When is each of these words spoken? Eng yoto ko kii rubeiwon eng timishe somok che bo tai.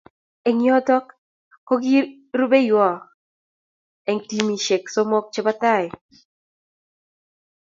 Eng 0.47 0.59
yoto 0.67 0.95
ko 1.67 1.73
kii 1.83 2.01
rubeiwon 2.37 2.97
eng 4.09 4.21
timishe 4.27 4.75
somok 4.93 5.25
che 5.33 5.39
bo 5.45 5.53
tai. 5.61 5.85